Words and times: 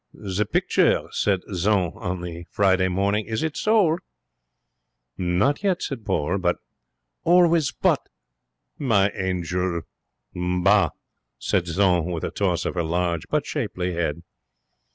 'The 0.15 0.45
picture?' 0.47 1.07
said 1.11 1.41
Jeanne, 1.55 1.91
on 1.93 2.21
the 2.21 2.43
Friday 2.49 2.87
morning. 2.87 3.27
'Is 3.27 3.43
it 3.43 3.55
sold?' 3.55 3.99
'Not 5.15 5.61
yet,' 5.61 5.83
said 5.83 6.05
Paul, 6.05 6.39
'but' 6.39 6.55
'Always 7.23 7.71
but!' 7.71 8.09
'My 8.79 9.09
angel!' 9.11 9.83
'Bah!' 10.33 10.89
said 11.37 11.65
Jeanne, 11.65 12.05
with 12.05 12.23
a 12.23 12.31
toss 12.31 12.65
of 12.65 12.73
her 12.73 12.83
large 12.83 13.27
but 13.29 13.45
shapely 13.45 13.93
head. 13.93 14.23